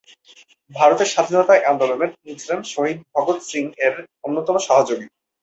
ভারতের 0.71 1.09
স্বাধীনতা 1.13 1.53
আন্দোলনে 1.71 2.05
তিনি 2.13 2.33
ছিলেন 2.41 2.59
শহীদ 2.73 2.97
ভগৎ 3.15 3.39
সিং 3.49 3.63
এর 3.85 3.93
অন্যতম 4.23 4.55
সহযোগী। 4.67 5.07